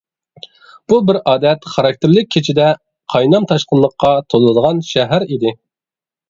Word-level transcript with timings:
بۇ 0.93 0.97
بىر 1.09 1.19
ئادەت 1.31 1.67
خاراكتېرلىك 1.73 2.29
كېچىدە 2.37 2.71
قاينام-تاشقىنلىققا 3.15 4.11
تولىدىغان 4.35 4.83
شەھەر 4.95 5.29
ئىدى. 5.29 5.55